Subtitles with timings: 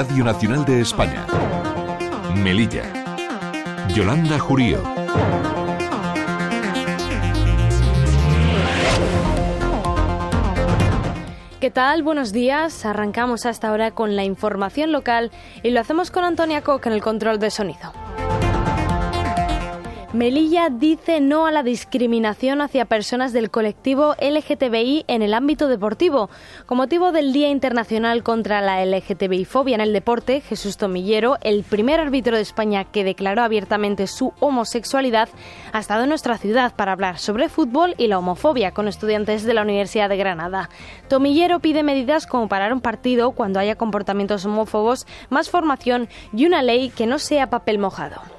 [0.00, 1.26] Radio Nacional de España.
[2.36, 2.84] Melilla.
[3.96, 4.80] Yolanda Jurío.
[11.58, 12.04] ¿Qué tal?
[12.04, 12.86] Buenos días.
[12.86, 15.32] Arrancamos hasta ahora con la información local
[15.64, 17.87] y lo hacemos con Antonia Koch en el control de sonido.
[20.18, 26.28] Melilla dice no a la discriminación hacia personas del colectivo LGTBI en el ámbito deportivo.
[26.66, 32.00] Con motivo del Día Internacional contra la LGTBI-fobia en el deporte, Jesús Tomillero, el primer
[32.00, 35.28] árbitro de España que declaró abiertamente su homosexualidad,
[35.72, 39.54] ha estado en nuestra ciudad para hablar sobre fútbol y la homofobia con estudiantes de
[39.54, 40.68] la Universidad de Granada.
[41.06, 46.62] Tomillero pide medidas como parar un partido cuando haya comportamientos homófobos, más formación y una
[46.62, 48.37] ley que no sea papel mojado.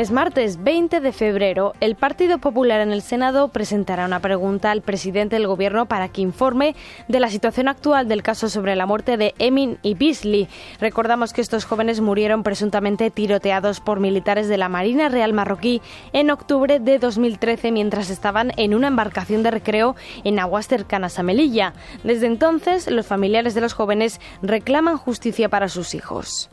[0.00, 1.74] Es martes 20 de febrero.
[1.78, 6.22] El Partido Popular en el Senado presentará una pregunta al presidente del Gobierno para que
[6.22, 6.74] informe
[7.08, 10.48] de la situación actual del caso sobre la muerte de Emin y Beasley.
[10.80, 15.82] Recordamos que estos jóvenes murieron presuntamente tiroteados por militares de la Marina Real Marroquí
[16.14, 21.22] en octubre de 2013 mientras estaban en una embarcación de recreo en aguas cercanas a
[21.22, 21.74] Melilla.
[22.04, 26.48] Desde entonces, los familiares de los jóvenes reclaman justicia para sus hijos.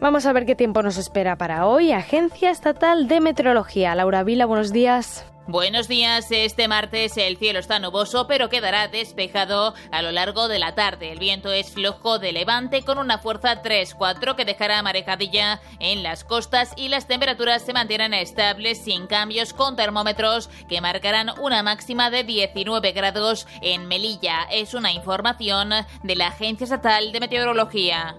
[0.00, 1.90] Vamos a ver qué tiempo nos espera para hoy.
[1.90, 3.96] Agencia Estatal de Meteorología.
[3.96, 5.26] Laura Vila, buenos días.
[5.48, 6.30] Buenos días.
[6.30, 11.10] Este martes el cielo está nuboso, pero quedará despejado a lo largo de la tarde.
[11.10, 16.22] El viento es flojo de levante con una fuerza 3-4 que dejará marejadilla en las
[16.22, 22.10] costas y las temperaturas se mantienen estables sin cambios con termómetros que marcarán una máxima
[22.10, 24.46] de 19 grados en Melilla.
[24.52, 25.70] Es una información
[26.04, 28.16] de la Agencia Estatal de Meteorología.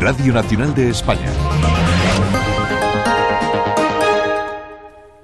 [0.00, 1.28] Radio Nacional de España.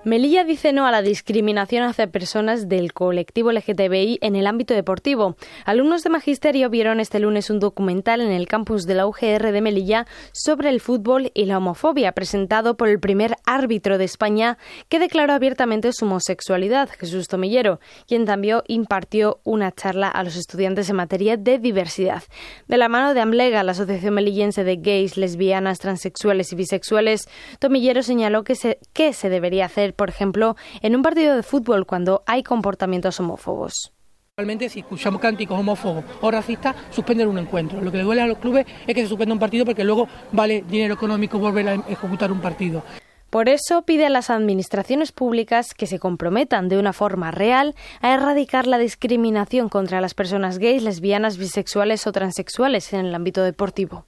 [0.04, 5.36] Melilla dice no a la discriminación hacia personas del colectivo LGTBI en el ámbito deportivo.
[5.64, 9.60] Alumnos de magisterio vieron este lunes un documental en el campus de la UGR de
[9.62, 14.58] Melilla sobre el fútbol y la homofobia, presentado por el primer árbitro de España
[14.90, 20.90] que declaró abiertamente su homosexualidad, Jesús Tomillero, quien también impartió una charla a los estudiantes
[20.90, 22.24] en materia de diversidad.
[22.68, 27.26] De la mano de Amlega, la Asociación Melillense de Gays, Lesbianas, Transexuales y Bisexuales,
[27.58, 31.86] Tomillero señaló que se, que se debería hacer por ejemplo, en un partido de fútbol
[31.86, 33.92] cuando hay comportamientos homófobos.
[34.36, 37.80] Realmente, si escuchamos cánticos homófobos o racistas, suspender un encuentro.
[37.80, 40.08] Lo que le duele a los clubes es que se suspenda un partido porque luego
[40.32, 42.82] vale dinero económico volver a ejecutar un partido.
[43.30, 48.14] Por eso pide a las administraciones públicas que se comprometan de una forma real a
[48.14, 54.06] erradicar la discriminación contra las personas gays, lesbianas, bisexuales o transexuales en el ámbito deportivo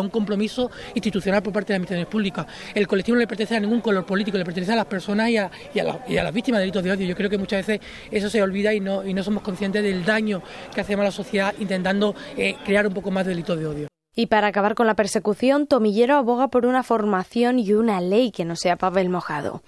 [0.00, 2.46] un compromiso institucional por parte de las administraciones públicas.
[2.74, 5.36] El colectivo no le pertenece a ningún color político, le pertenece a las personas y
[5.36, 5.50] a,
[5.84, 7.06] las víctimas de delitos de odio.
[7.06, 10.02] Yo creo que muchas veces eso se olvida y no, y no somos conscientes del
[10.02, 10.42] daño
[10.74, 13.88] que hacemos a la sociedad intentando eh, crear un poco más de delitos de odio.
[14.16, 18.46] Y para acabar con la persecución, Tomillero aboga por una formación y una ley que
[18.46, 19.62] no sea papel mojado.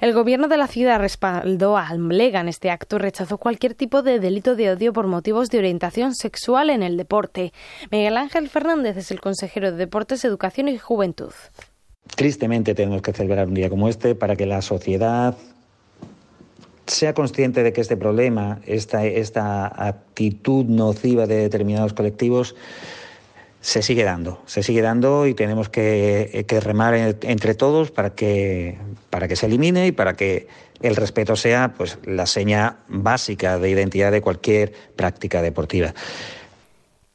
[0.00, 4.02] El gobierno de la ciudad respaldó a Almlega en este acto y rechazó cualquier tipo
[4.02, 7.52] de delito de odio por motivos de orientación sexual en el deporte.
[7.90, 11.32] Miguel Ángel Fernández es el consejero de Deportes, Educación y Juventud.
[12.14, 15.36] Tristemente tenemos que celebrar un día como este para que la sociedad
[16.86, 22.54] sea consciente de que este problema, esta, esta actitud nociva de determinados colectivos,
[23.66, 28.78] se sigue dando, se sigue dando y tenemos que, que remar entre todos para que,
[29.10, 30.46] para que se elimine y para que
[30.82, 35.94] el respeto sea pues, la seña básica de identidad de cualquier práctica deportiva.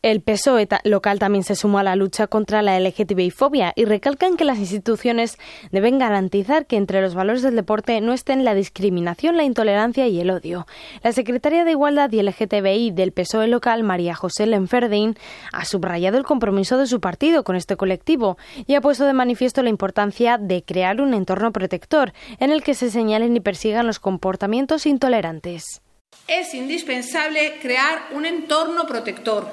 [0.03, 4.45] El PSOE local también se sumó a la lucha contra la LGTBI-fobia y recalcan que
[4.45, 5.37] las instituciones
[5.71, 10.19] deben garantizar que entre los valores del deporte no estén la discriminación, la intolerancia y
[10.19, 10.65] el odio.
[11.03, 15.17] La secretaria de Igualdad y LGTBI del PSOE local, María José Lenferdin,
[15.53, 19.61] ha subrayado el compromiso de su partido con este colectivo y ha puesto de manifiesto
[19.61, 23.99] la importancia de crear un entorno protector en el que se señalen y persigan los
[23.99, 25.83] comportamientos intolerantes.
[26.27, 29.49] Es indispensable crear un entorno protector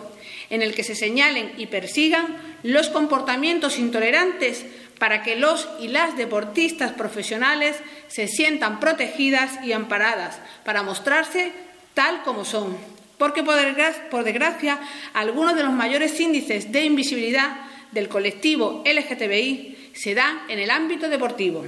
[0.49, 4.65] en el que se señalen y persigan los comportamientos intolerantes
[4.99, 7.77] para que los y las deportistas profesionales
[8.07, 11.53] se sientan protegidas y amparadas para mostrarse
[11.95, 12.77] tal como son.
[13.19, 14.79] Porque, por desgracia,
[15.15, 17.57] algunos de los mayores índices de invisibilidad
[17.91, 21.65] del colectivo LGTBI se dan en el ámbito deportivo.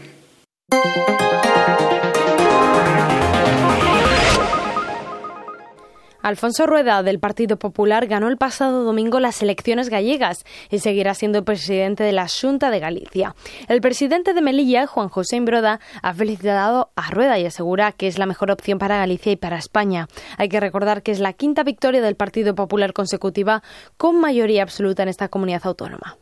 [6.23, 11.45] Alfonso Rueda, del Partido Popular, ganó el pasado domingo las elecciones gallegas y seguirá siendo
[11.45, 13.35] presidente de la Junta de Galicia.
[13.69, 18.19] El presidente de Melilla, Juan José Imbroda, ha felicitado a Rueda y asegura que es
[18.19, 20.09] la mejor opción para Galicia y para España.
[20.37, 23.63] Hay que recordar que es la quinta victoria del Partido Popular consecutiva
[23.97, 26.19] con mayoría absoluta en esta comunidad autónoma.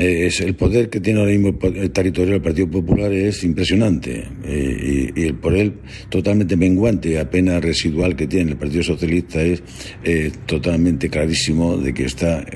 [0.00, 5.12] Es, el poder que tiene ahora mismo el territorio del Partido Popular es impresionante eh,
[5.14, 5.74] y, el poder
[6.08, 9.62] totalmente menguante, apenas residual que tiene el Partido Socialista es
[10.02, 12.46] eh, totalmente clarísimo de que está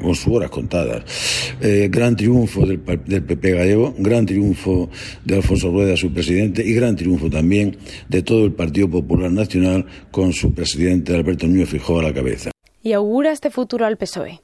[0.00, 1.02] con sus horas contadas.
[1.60, 4.88] Eh, gran triunfo del, del, PP gallego, gran triunfo
[5.24, 7.76] de Alfonso Rueda, su presidente, y gran triunfo también
[8.08, 12.52] de todo el Partido Popular Nacional con su presidente Alberto Núñez Fijó a la cabeza.
[12.84, 14.42] ¿Y augura este futuro al PSOE?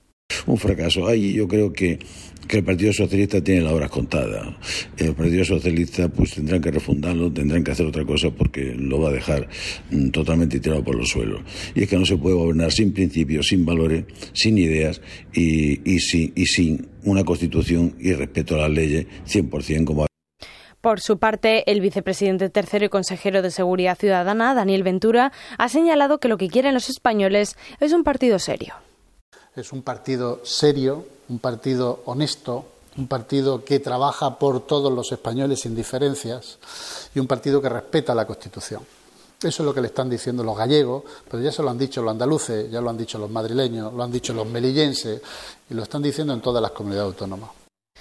[0.48, 1.06] Un fracaso.
[1.06, 1.98] Ahí yo creo que,
[2.46, 4.54] que el Partido Socialista tiene las horas contadas.
[4.96, 9.10] El Partido Socialista pues tendrán que refundarlo, tendrán que hacer otra cosa porque lo va
[9.10, 9.48] a dejar
[9.90, 11.40] mm, totalmente tirado por los suelos.
[11.74, 15.00] Y es que no se puede gobernar sin principios, sin valores, sin ideas
[15.32, 20.08] y, y, sin, y sin una constitución y respeto a las leyes 100% como
[20.80, 26.20] por su parte, el vicepresidente tercero y consejero de Seguridad Ciudadana, Daniel Ventura, ha señalado
[26.20, 28.74] que lo que quieren los españoles es un partido serio
[29.60, 32.64] es un partido serio, un partido honesto,
[32.96, 36.58] un partido que trabaja por todos los españoles sin diferencias
[37.14, 38.82] y un partido que respeta la Constitución.
[39.40, 42.02] Eso es lo que le están diciendo los gallegos, pero ya se lo han dicho
[42.02, 45.22] los andaluces, ya lo han dicho los madrileños, lo han dicho los melillenses
[45.70, 47.57] y lo están diciendo en todas las comunidades autónomas.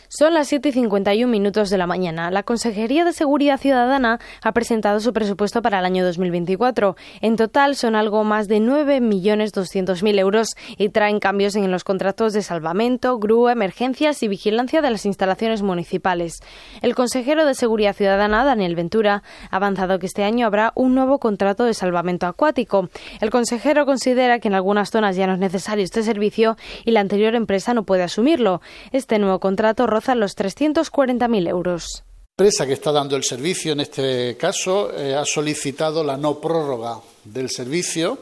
[0.09, 2.31] Son las 7 y 51 minutos de la mañana.
[2.31, 6.95] La Consejería de Seguridad Ciudadana ha presentado su presupuesto para el año 2024.
[7.19, 12.41] En total son algo más de 9.200.000 euros y traen cambios en los contratos de
[12.41, 16.39] salvamento, grúa, emergencias y vigilancia de las instalaciones municipales.
[16.81, 21.19] El consejero de Seguridad Ciudadana, Daniel Ventura, ha avanzado que este año habrá un nuevo
[21.19, 22.87] contrato de salvamento acuático.
[23.19, 26.55] El consejero considera que en algunas zonas ya no es necesario este servicio
[26.85, 28.61] y la anterior empresa no puede asumirlo.
[28.93, 32.03] Este nuevo contrato roza los 340.000 euros.
[32.37, 36.39] La empresa que está dando el servicio, en este caso, eh, ha solicitado la no
[36.39, 38.19] prórroga del servicio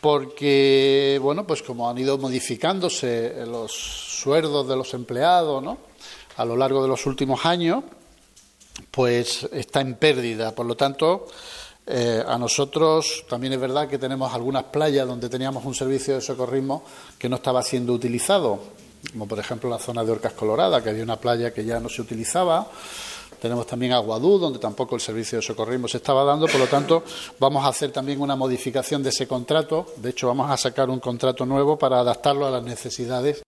[0.00, 5.78] porque, bueno, pues como han ido modificándose los sueldos de los empleados, ¿no?
[6.36, 7.84] A lo largo de los últimos años,
[8.90, 10.52] pues está en pérdida.
[10.52, 11.28] Por lo tanto,
[11.86, 16.20] eh, a nosotros también es verdad que tenemos algunas playas donde teníamos un servicio de
[16.20, 16.82] socorrismo
[17.16, 21.02] que no estaba siendo utilizado como por ejemplo la zona de Orcas Colorada, que había
[21.02, 22.68] una playa que ya no se utilizaba.
[23.40, 26.46] Tenemos también Aguadú, donde tampoco el servicio de socorrismo se estaba dando.
[26.46, 27.04] Por lo tanto,
[27.38, 29.86] vamos a hacer también una modificación de ese contrato.
[29.98, 33.42] De hecho, vamos a sacar un contrato nuevo para adaptarlo a las necesidades.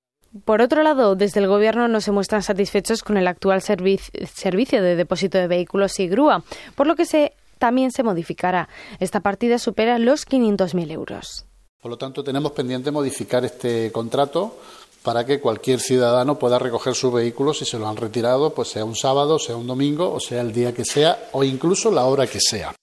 [0.44, 4.96] Por otro lado, desde el Gobierno no se muestran satisfechos con el actual servicio de
[4.96, 6.42] depósito de vehículos y grúa,
[6.74, 8.68] por lo que se, también se modificará.
[9.00, 11.46] Esta partida supera los 500.000 euros.
[11.80, 14.58] Por lo tanto, tenemos pendiente modificar este contrato
[15.06, 18.84] para que cualquier ciudadano pueda recoger sus vehículos si se lo han retirado, pues sea
[18.84, 22.26] un sábado, sea un domingo, o sea el día que sea, o incluso la hora
[22.26, 22.74] que sea.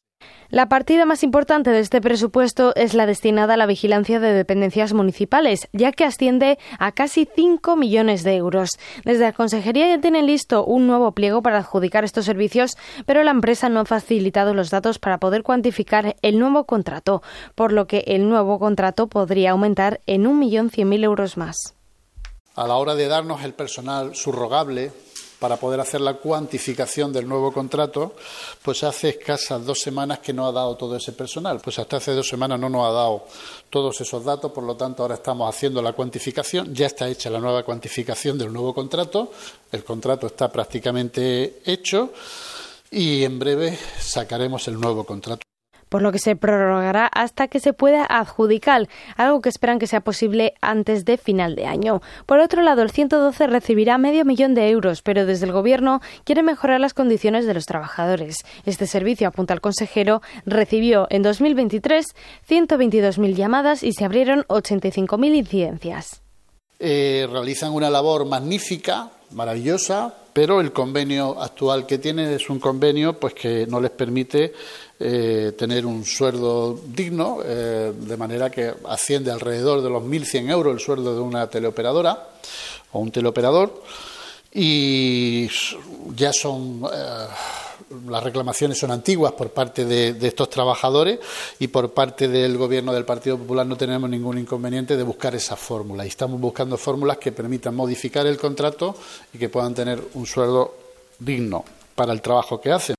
[0.48, 4.94] La partida más importante de este presupuesto es la destinada a la vigilancia de dependencias
[4.94, 8.70] municipales, ya que asciende a casi 5 millones de euros.
[9.04, 13.32] Desde la Consejería ya tienen listo un nuevo pliego para adjudicar estos servicios, pero la
[13.32, 17.22] empresa no ha facilitado los datos para poder cuantificar el nuevo contrato,
[17.54, 21.76] por lo que el nuevo contrato podría aumentar en 1.100.000 euros más
[22.56, 24.92] a la hora de darnos el personal subrogable
[25.44, 28.16] para poder hacer la cuantificación del nuevo contrato,
[28.62, 31.60] pues hace escasas dos semanas que no ha dado todo ese personal.
[31.60, 33.26] Pues hasta hace dos semanas no nos ha dado
[33.70, 37.40] todos esos datos, por lo tanto ahora estamos haciendo la cuantificación, ya está hecha la
[37.40, 39.34] nueva cuantificación del nuevo contrato,
[39.70, 42.14] el contrato está prácticamente hecho
[42.90, 45.44] y en breve sacaremos el nuevo contrato
[45.94, 50.02] por lo que se prorrogará hasta que se pueda adjudicar, algo que esperan que sea
[50.02, 52.02] posible antes de final de año.
[52.26, 56.42] Por otro lado, el 112 recibirá medio millón de euros, pero desde el Gobierno quiere
[56.42, 58.38] mejorar las condiciones de los trabajadores.
[58.66, 62.16] Este servicio, apunta el consejero, recibió en 2023
[62.50, 66.24] 122.000 llamadas y se abrieron 85.000 incidencias.
[66.80, 73.20] Eh, realizan una labor magnífica, maravillosa, pero el convenio actual que tienen es un convenio
[73.20, 74.54] pues que no les permite
[75.06, 80.74] eh, tener un sueldo digno, eh, de manera que asciende alrededor de los 1.100 euros
[80.74, 82.30] el sueldo de una teleoperadora
[82.94, 83.84] o un teleoperador
[84.54, 85.50] y
[86.16, 87.28] ya son eh,
[88.08, 91.20] las reclamaciones son antiguas por parte de, de, estos trabajadores
[91.60, 95.60] y por parte del gobierno del Partido Popular no tenemos ningún inconveniente de buscar esas
[95.60, 98.96] fórmulas y estamos buscando fórmulas que permitan modificar el contrato
[99.34, 100.76] y que puedan tener un sueldo
[101.20, 102.96] digno para el trabajo que hacen.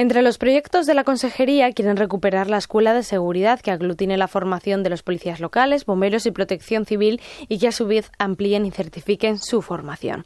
[0.00, 4.28] Entre los proyectos de la Consejería quieren recuperar la Escuela de Seguridad que aglutine la
[4.28, 8.64] formación de los policías locales, bomberos y protección civil y que a su vez amplíen
[8.64, 10.24] y certifiquen su formación.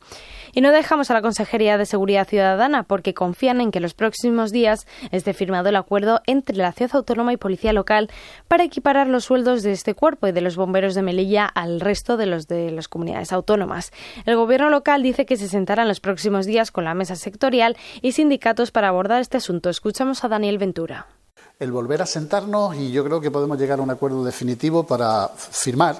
[0.52, 4.52] Y no dejamos a la Consejería de Seguridad Ciudadana porque confían en que los próximos
[4.52, 8.10] días esté firmado el acuerdo entre la Ciudad Autónoma y Policía Local
[8.46, 12.16] para equiparar los sueldos de este cuerpo y de los bomberos de Melilla al resto
[12.16, 13.90] de los de las comunidades autónomas.
[14.24, 17.76] El Gobierno local dice que se sentará en los próximos días con la mesa sectorial
[18.02, 21.06] y sindicatos para abordar este asunto Escuchamos a Daniel Ventura.
[21.58, 25.28] El volver a sentarnos y yo creo que podemos llegar a un acuerdo definitivo para
[25.28, 25.96] firmar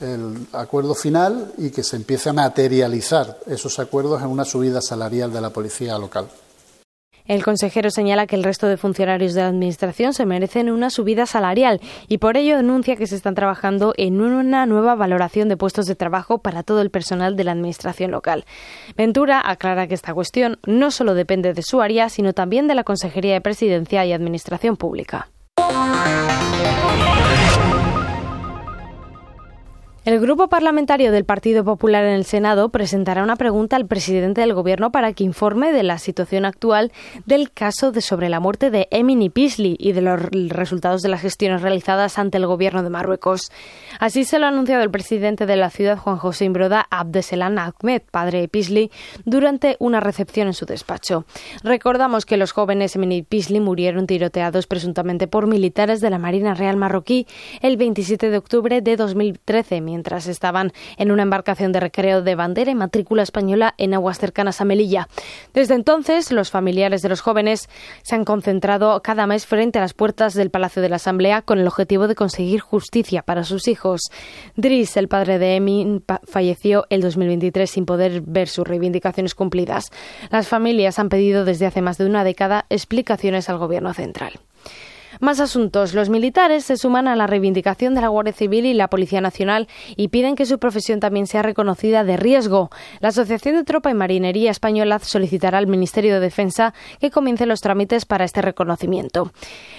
[0.00, 5.32] el acuerdo final y que se empiece a materializar esos acuerdos en una subida salarial
[5.32, 6.28] de la policía local.
[7.26, 11.26] El consejero señala que el resto de funcionarios de la Administración se merecen una subida
[11.26, 15.86] salarial y por ello denuncia que se están trabajando en una nueva valoración de puestos
[15.86, 18.44] de trabajo para todo el personal de la Administración local.
[18.96, 22.84] Ventura aclara que esta cuestión no solo depende de su área, sino también de la
[22.84, 25.28] Consejería de Presidencia y Administración Pública.
[30.06, 34.54] El Grupo Parlamentario del Partido Popular en el Senado presentará una pregunta al presidente del
[34.54, 36.92] Gobierno para que informe de la situación actual
[37.24, 41.22] del caso de sobre la muerte de Emily Pisley y de los resultados de las
[41.22, 43.50] gestiones realizadas ante el Gobierno de Marruecos.
[43.98, 48.02] Así se lo ha anunciado el presidente de la ciudad, Juan José Imbroda Abdeselan Ahmed,
[48.08, 48.92] padre de Pisley,
[49.24, 51.24] durante una recepción en su despacho.
[51.64, 56.76] Recordamos que los jóvenes Emily Pisley murieron tiroteados presuntamente por militares de la Marina Real
[56.76, 57.26] marroquí
[57.60, 62.70] el 27 de octubre de 2013 mientras estaban en una embarcación de recreo de bandera
[62.70, 65.08] y matrícula española en aguas cercanas a Melilla.
[65.54, 67.70] Desde entonces, los familiares de los jóvenes
[68.02, 71.58] se han concentrado cada mes frente a las puertas del Palacio de la Asamblea con
[71.58, 74.10] el objetivo de conseguir justicia para sus hijos.
[74.54, 79.90] Dries, el padre de Emin, falleció el 2023 sin poder ver sus reivindicaciones cumplidas.
[80.30, 84.34] Las familias han pedido desde hace más de una década explicaciones al Gobierno central.
[85.20, 85.94] Más asuntos.
[85.94, 89.66] Los militares se suman a la reivindicación de la Guardia Civil y la Policía Nacional
[89.96, 92.70] y piden que su profesión también sea reconocida de riesgo.
[93.00, 97.60] La Asociación de Tropa y Marinería Española solicitará al Ministerio de Defensa que comience los
[97.60, 99.32] trámites para este reconocimiento.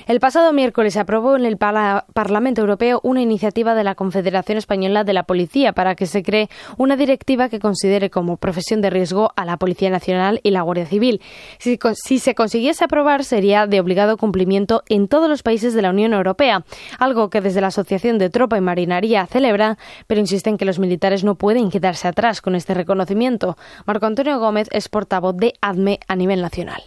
[0.08, 5.04] El pasado miércoles se aprobó en el Parlamento Europeo una iniciativa de la Confederación Española
[5.04, 9.32] de la Policía para que se cree una directiva que considere como profesión de riesgo
[9.36, 11.22] a la Policía Nacional y la Guardia Civil.
[11.60, 15.90] Si, si se consiguiese aprobar, sería de obligado cumplimiento en todo los países de la
[15.90, 16.64] Unión Europea,
[17.00, 21.24] algo que desde la Asociación de Tropa y Marinaría celebra, pero insisten que los militares
[21.24, 23.58] no pueden quedarse atrás con este reconocimiento.
[23.86, 26.82] Marco Antonio Gómez es portavoz de ADME a nivel nacional.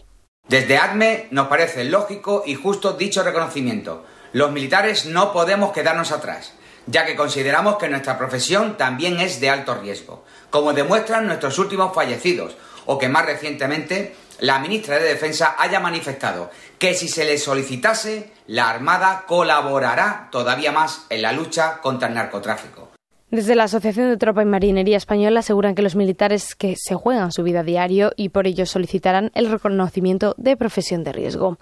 [0.49, 4.05] Desde ADME nos parece lógico y justo dicho reconocimiento.
[4.33, 6.55] Los militares no podemos quedarnos atrás,
[6.87, 11.95] ya que consideramos que nuestra profesión también es de alto riesgo, como demuestran nuestros últimos
[11.95, 12.57] fallecidos,
[12.91, 18.33] o que más recientemente la ministra de Defensa haya manifestado que si se le solicitase,
[18.49, 22.91] la Armada colaborará todavía más en la lucha contra el narcotráfico.
[23.31, 27.31] Desde la Asociación de Tropa y Marinería Española aseguran que los militares que se juegan
[27.31, 31.57] su vida a diario y por ello solicitarán el reconocimiento de profesión de riesgo.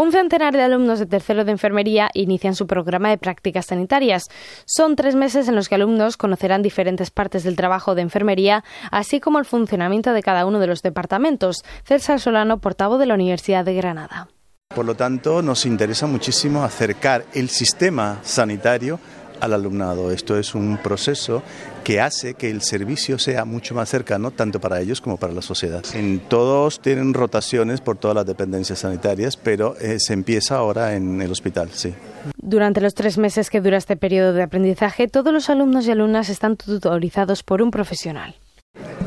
[0.00, 4.30] Un centenar de alumnos de tercero de enfermería inician su programa de prácticas sanitarias.
[4.64, 9.20] Son tres meses en los que alumnos conocerán diferentes partes del trabajo de enfermería, así
[9.20, 11.64] como el funcionamiento de cada uno de los departamentos.
[11.84, 14.28] César Solano, portavoz de la Universidad de Granada.
[14.74, 19.00] Por lo tanto, nos interesa muchísimo acercar el sistema sanitario
[19.40, 20.10] al alumnado.
[20.10, 21.42] Esto es un proceso
[21.84, 25.42] que hace que el servicio sea mucho más cercano tanto para ellos como para la
[25.42, 25.82] sociedad.
[25.94, 31.22] En todos tienen rotaciones por todas las dependencias sanitarias, pero eh, se empieza ahora en
[31.22, 31.94] el hospital, sí.
[32.36, 36.28] Durante los tres meses que dura este periodo de aprendizaje, todos los alumnos y alumnas
[36.28, 38.34] están tutorizados por un profesional.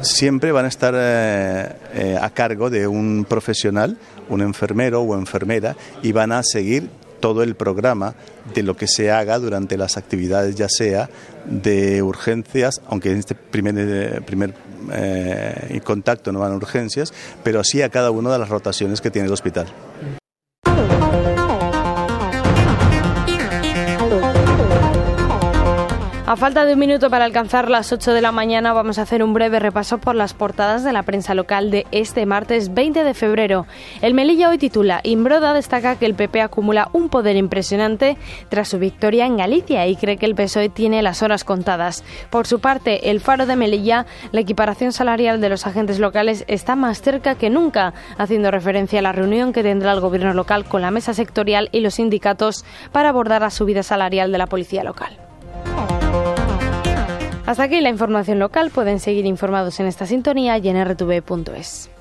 [0.02, 3.98] Siempre van a estar eh, eh, a cargo de un profesional,
[4.28, 6.90] un enfermero o enfermera, y van a seguir
[7.24, 8.16] todo el programa
[8.54, 11.10] de lo que se haga durante las actividades, ya sea
[11.46, 14.54] de urgencias, aunque en este primer, eh, primer
[14.92, 19.10] eh, contacto no van a urgencias, pero sí a cada una de las rotaciones que
[19.10, 19.68] tiene el hospital.
[26.34, 29.22] A falta de un minuto para alcanzar las 8 de la mañana, vamos a hacer
[29.22, 33.14] un breve repaso por las portadas de la prensa local de este martes 20 de
[33.14, 33.68] febrero.
[34.02, 38.18] El Melilla hoy titula: Imbroda destaca que el PP acumula un poder impresionante
[38.50, 42.04] tras su victoria en Galicia y cree que el PSOE tiene las horas contadas.
[42.32, 46.76] Por su parte, el Faro de Melilla, la equiparación salarial de los agentes locales está
[46.76, 50.82] más cerca que nunca, haciendo referencia a la reunión que tendrá el gobierno local con
[50.82, 55.23] la mesa sectorial y los sindicatos para abordar la subida salarial de la policía local.
[57.46, 58.72] Hasta aquí la información local.
[58.72, 61.93] Pueden seguir informados en esta sintonía y en rtv.es.